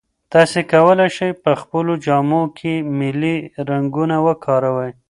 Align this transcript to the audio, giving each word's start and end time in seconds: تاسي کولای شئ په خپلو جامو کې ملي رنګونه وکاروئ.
تاسي 0.33 0.61
کولای 0.71 1.09
شئ 1.17 1.31
په 1.43 1.51
خپلو 1.61 1.93
جامو 2.05 2.41
کې 2.57 2.73
ملي 2.99 3.35
رنګونه 3.69 4.15
وکاروئ. 4.27 4.91